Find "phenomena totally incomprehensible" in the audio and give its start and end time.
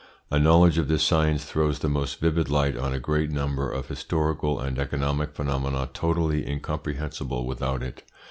5.35-7.45